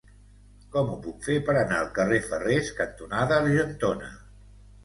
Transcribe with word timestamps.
Com 0.75 0.87
ho 0.93 0.95
puc 1.07 1.27
fer 1.27 1.35
per 1.49 1.53
anar 1.63 1.77
al 1.81 1.91
carrer 1.99 2.19
Ferrers 2.31 2.73
cantonada 2.81 3.39
Argentona? 3.43 4.09